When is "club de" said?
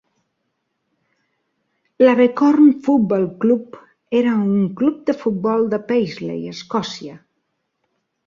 4.81-5.17